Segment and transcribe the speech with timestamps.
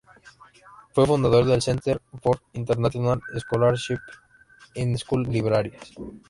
[0.93, 3.99] Fue fundadora del Center for Internacional Scholarship
[4.73, 5.93] in School Libraries.